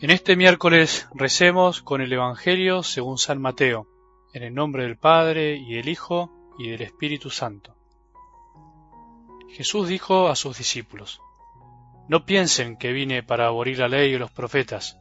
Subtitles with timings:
[0.00, 3.88] En este miércoles recemos con el Evangelio según San Mateo,
[4.32, 7.74] en el nombre del Padre y del Hijo y del Espíritu Santo.
[9.48, 11.20] Jesús dijo a sus discípulos,
[12.08, 15.00] No piensen que vine para abolir la ley y los profetas.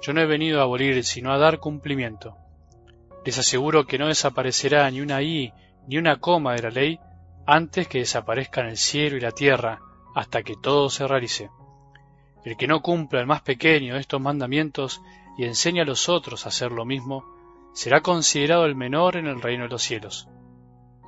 [0.00, 2.36] Yo no he venido a abolir, sino a dar cumplimiento.
[3.24, 5.52] Les aseguro que no desaparecerá ni una i
[5.86, 6.98] ni una coma de la ley
[7.46, 9.78] antes que desaparezcan el cielo y la tierra,
[10.16, 11.48] hasta que todo se realice.
[12.44, 15.02] El que no cumpla el más pequeño de estos mandamientos
[15.36, 17.24] y enseña a los otros a hacer lo mismo,
[17.72, 20.28] será considerado el menor en el reino de los cielos.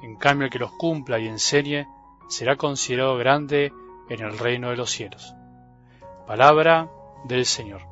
[0.03, 1.87] En cambio, el que los cumpla y enseñe
[2.29, 3.73] será considerado grande
[4.09, 5.35] en el reino de los cielos.
[6.27, 6.91] Palabra
[7.25, 7.83] del Señor.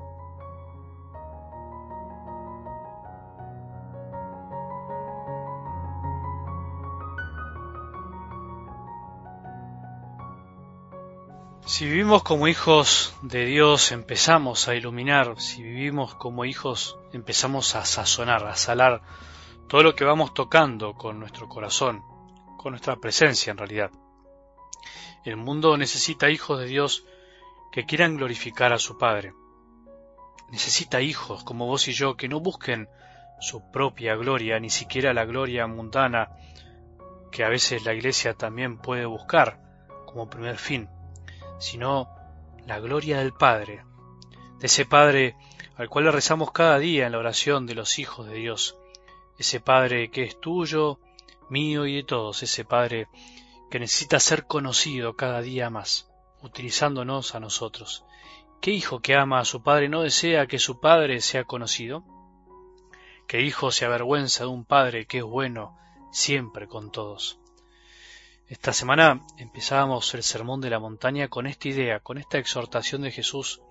[11.64, 17.84] Si vivimos como hijos de Dios empezamos a iluminar, si vivimos como hijos empezamos a
[17.84, 19.00] sazonar, a salar
[19.68, 22.02] todo lo que vamos tocando con nuestro corazón,
[22.58, 23.92] con nuestra presencia en realidad.
[25.24, 27.04] El mundo necesita hijos de Dios
[27.70, 29.32] que quieran glorificar a su Padre.
[30.50, 32.88] Necesita hijos como vos y yo que no busquen
[33.40, 36.30] su propia gloria, ni siquiera la gloria mundana
[37.30, 39.60] que a veces la Iglesia también puede buscar
[40.06, 40.88] como primer fin
[41.62, 42.08] sino
[42.66, 43.84] la gloria del Padre,
[44.58, 45.36] de ese Padre
[45.76, 48.76] al cual le rezamos cada día en la oración de los hijos de Dios,
[49.38, 50.98] ese Padre que es tuyo,
[51.48, 53.08] mío y de todos, ese Padre
[53.70, 56.10] que necesita ser conocido cada día más,
[56.42, 58.04] utilizándonos a nosotros.
[58.60, 62.04] ¿Qué hijo que ama a su padre no desea que su padre sea conocido?
[63.26, 65.76] ¿Qué hijo se avergüenza de un padre que es bueno
[66.12, 67.40] siempre con todos?
[68.52, 73.10] Esta semana empezábamos el Sermón de la Montaña con esta idea, con esta exhortación de
[73.10, 73.62] Jesús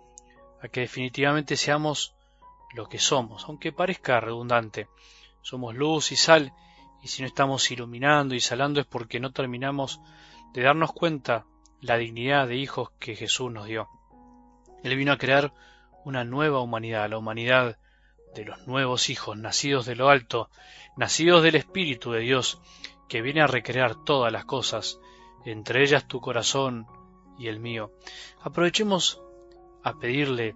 [0.60, 2.16] a que definitivamente seamos
[2.74, 4.88] lo que somos, aunque parezca redundante.
[5.44, 6.52] Somos luz y sal,
[7.04, 10.02] y si no estamos iluminando y salando es porque no terminamos
[10.52, 11.46] de darnos cuenta
[11.80, 13.88] la dignidad de hijos que Jesús nos dio.
[14.84, 15.54] Él vino a crear
[16.06, 17.78] una nueva humanidad, la humanidad
[18.34, 20.50] de los nuevos hijos, nacidos de lo alto,
[20.98, 22.60] nacidos del Espíritu de Dios,
[23.12, 25.02] que viene a recrear todas las cosas,
[25.44, 26.88] entre ellas tu corazón
[27.38, 27.92] y el mío.
[28.42, 29.22] Aprovechemos
[29.84, 30.56] a pedirle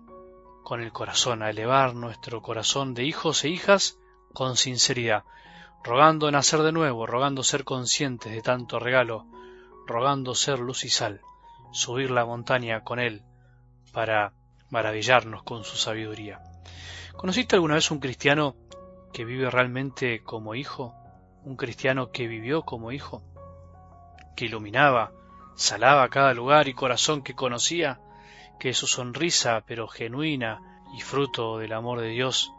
[0.63, 3.99] con el corazón, a elevar nuestro corazón de hijos e hijas
[4.33, 5.25] con sinceridad,
[5.83, 9.25] rogando nacer de nuevo, rogando ser conscientes de tanto regalo,
[9.85, 11.19] rogando ser luz y sal,
[11.73, 13.25] subir la montaña con Él
[13.91, 14.31] para
[14.69, 16.39] maravillarnos con su sabiduría.
[17.17, 18.55] ¿Conociste alguna vez un cristiano
[19.11, 20.95] que vive realmente como hijo?
[21.45, 23.21] Un cristiano que vivió como hijo,
[24.35, 25.11] que iluminaba,
[25.53, 28.01] salaba cada lugar y corazón que conocía,
[28.59, 32.51] que su sonrisa, pero genuina y fruto del amor de Dios,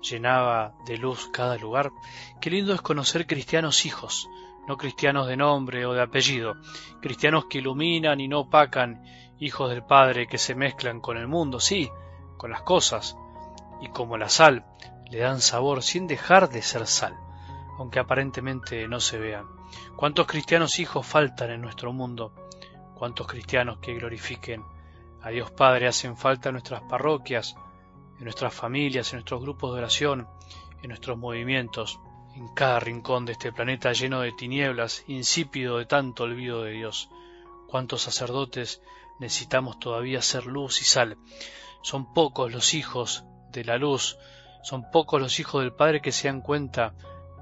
[0.00, 1.90] llenaba de luz cada lugar.
[2.40, 4.28] Qué lindo es conocer cristianos hijos,
[4.68, 6.54] no cristianos de nombre o de apellido,
[7.02, 9.02] cristianos que iluminan y no opacan,
[9.40, 11.90] hijos del Padre que se mezclan con el mundo, sí,
[12.36, 13.16] con las cosas,
[13.82, 14.64] y como la sal,
[15.10, 17.16] le dan sabor sin dejar de ser sal
[17.80, 19.46] aunque aparentemente no se vean.
[19.96, 22.34] ¿Cuántos cristianos hijos faltan en nuestro mundo?
[22.94, 24.62] ¿Cuántos cristianos que glorifiquen
[25.22, 27.56] a Dios Padre hacen falta en nuestras parroquias,
[28.18, 30.28] en nuestras familias, en nuestros grupos de oración,
[30.82, 31.98] en nuestros movimientos,
[32.34, 37.08] en cada rincón de este planeta lleno de tinieblas, insípido de tanto olvido de Dios?
[37.66, 38.82] ¿Cuántos sacerdotes
[39.20, 41.16] necesitamos todavía ser luz y sal?
[41.80, 44.18] Son pocos los hijos de la luz,
[44.62, 46.92] son pocos los hijos del Padre que se dan cuenta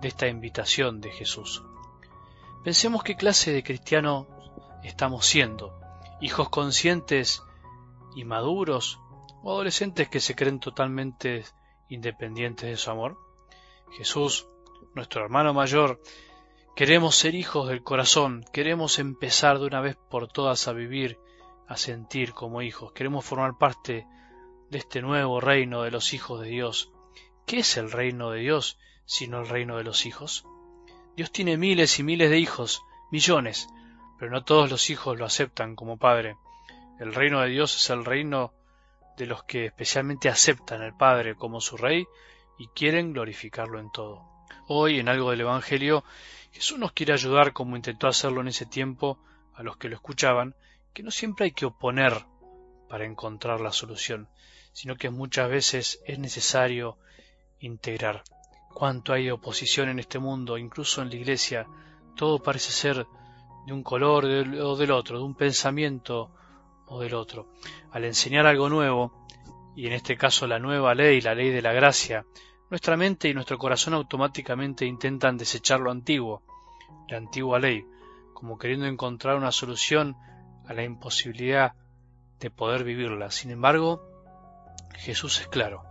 [0.00, 1.62] de esta invitación de Jesús.
[2.64, 4.26] Pensemos qué clase de cristiano
[4.82, 5.78] estamos siendo,
[6.20, 7.42] hijos conscientes
[8.14, 9.00] y maduros
[9.42, 11.44] o adolescentes que se creen totalmente
[11.88, 13.18] independientes de su amor.
[13.96, 14.48] Jesús,
[14.94, 16.00] nuestro hermano mayor,
[16.76, 21.18] queremos ser hijos del corazón, queremos empezar de una vez por todas a vivir,
[21.66, 24.06] a sentir como hijos, queremos formar parte
[24.70, 26.92] de este nuevo reino de los hijos de Dios.
[27.48, 28.78] ¿Qué es el reino de Dios?
[29.06, 30.44] sino el reino de los hijos?
[31.16, 33.70] Dios tiene miles y miles de hijos, millones,
[34.18, 36.36] pero no todos los hijos lo aceptan como Padre.
[37.00, 38.52] El reino de Dios es el reino
[39.16, 42.06] de los que especialmente aceptan al Padre como su Rey
[42.58, 44.28] y quieren glorificarlo en todo.
[44.66, 46.04] Hoy, en algo del Evangelio,
[46.52, 49.18] Jesús nos quiere ayudar, como intentó hacerlo en ese tiempo,
[49.54, 50.54] a los que lo escuchaban,
[50.92, 52.26] que no siempre hay que oponer
[52.90, 54.28] para encontrar la solución,
[54.74, 56.98] sino que muchas veces es necesario
[57.60, 58.22] integrar
[58.72, 61.66] cuánto hay oposición en este mundo, incluso en la iglesia,
[62.16, 63.06] todo parece ser
[63.66, 66.30] de un color o del otro, de un pensamiento
[66.86, 67.48] o del otro.
[67.90, 69.26] Al enseñar algo nuevo,
[69.74, 72.24] y en este caso la nueva ley, la ley de la gracia,
[72.70, 76.42] nuestra mente y nuestro corazón automáticamente intentan desechar lo antiguo,
[77.08, 77.84] la antigua ley,
[78.34, 80.16] como queriendo encontrar una solución
[80.66, 81.74] a la imposibilidad
[82.38, 83.30] de poder vivirla.
[83.30, 84.02] Sin embargo,
[84.94, 85.87] Jesús es claro.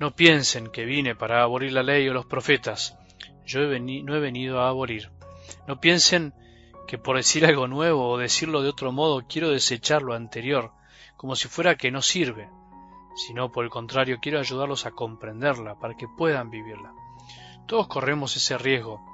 [0.00, 2.98] No piensen que vine para abolir la ley o los profetas.
[3.46, 5.10] Yo no he venido a abolir.
[5.68, 6.34] No piensen
[6.86, 10.72] que por decir algo nuevo o decirlo de otro modo quiero desechar lo anterior,
[11.16, 12.48] como si fuera que no sirve,
[13.14, 16.92] sino por el contrario quiero ayudarlos a comprenderla para que puedan vivirla.
[17.66, 19.04] Todos corremos ese riesgo.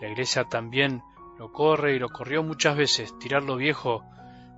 [0.00, 1.02] La Iglesia también
[1.38, 4.04] lo corre y lo corrió muchas veces, tirar lo viejo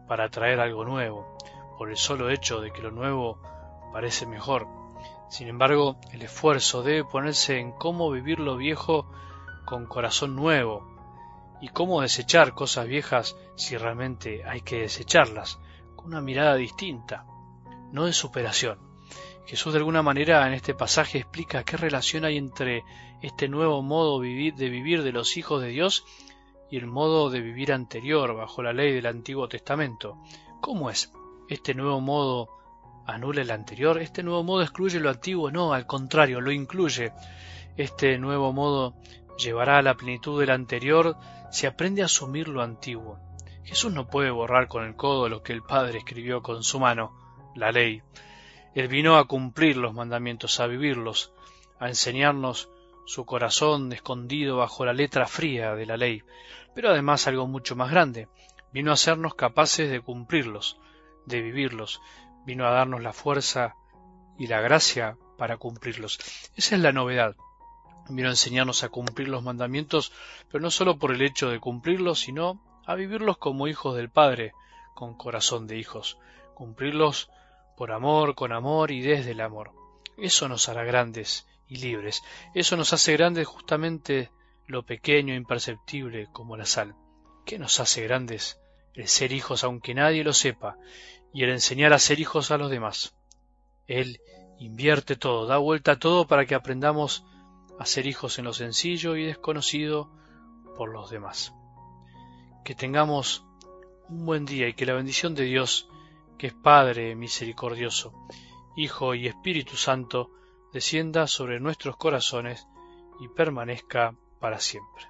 [0.06, 1.36] para traer algo nuevo,
[1.76, 3.40] por el solo hecho de que lo nuevo
[3.92, 4.77] parece mejor.
[5.30, 9.10] Sin embargo, el esfuerzo debe ponerse en cómo vivir lo viejo
[9.66, 10.98] con corazón nuevo,
[11.60, 15.58] y cómo desechar cosas viejas si realmente hay que desecharlas,
[15.96, 17.26] con una mirada distinta,
[17.92, 18.78] no de superación.
[19.46, 22.84] Jesús de alguna manera en este pasaje explica qué relación hay entre
[23.22, 26.04] este nuevo modo de vivir de los hijos de Dios
[26.70, 30.19] y el modo de vivir anterior bajo la ley del Antiguo Testamento.
[30.60, 31.12] ¿Cómo es?
[31.48, 32.48] ¿Este nuevo modo
[33.08, 33.99] anula el anterior?
[34.00, 35.50] ¿Este nuevo modo excluye lo antiguo?
[35.50, 37.12] No, al contrario, lo incluye.
[37.76, 38.94] Este nuevo modo
[39.38, 41.16] llevará a la plenitud del anterior
[41.50, 43.19] si aprende a asumir lo antiguo.
[43.64, 47.16] Jesús no puede borrar con el codo lo que el Padre escribió con su mano,
[47.55, 48.02] la ley.
[48.75, 51.32] Él vino a cumplir los mandamientos, a vivirlos,
[51.78, 52.69] a enseñarnos
[53.06, 56.22] su corazón escondido bajo la letra fría de la ley,
[56.75, 58.28] pero además algo mucho más grande.
[58.70, 60.78] Vino a hacernos capaces de cumplirlos,
[61.25, 62.02] de vivirlos,
[62.44, 63.75] vino a darnos la fuerza
[64.38, 66.19] y la gracia para cumplirlos.
[66.56, 67.37] Esa es la novedad.
[68.08, 70.12] Vino a enseñarnos a cumplir los mandamientos,
[70.50, 74.52] pero no solo por el hecho de cumplirlos, sino a vivirlos como hijos del Padre,
[74.94, 76.19] con corazón de hijos,
[76.55, 77.31] cumplirlos
[77.76, 79.73] por amor, con amor y desde el amor.
[80.17, 82.25] Eso nos hará grandes y libres.
[82.55, 84.31] Eso nos hace grandes justamente
[84.67, 86.94] lo pequeño e imperceptible como la sal.
[87.44, 88.58] ¿Qué nos hace grandes?
[88.94, 90.76] El ser hijos aunque nadie lo sepa,
[91.32, 93.14] y el enseñar a ser hijos a los demás.
[93.86, 94.20] Él
[94.58, 97.25] invierte todo, da vuelta a todo para que aprendamos
[97.78, 100.10] a ser hijos en lo sencillo y desconocido
[100.76, 101.54] por los demás.
[102.64, 103.44] Que tengamos
[104.08, 105.88] un buen día y que la bendición de Dios,
[106.38, 108.12] que es Padre misericordioso,
[108.76, 110.30] Hijo y Espíritu Santo,
[110.72, 112.66] descienda sobre nuestros corazones
[113.20, 115.04] y permanezca para siempre.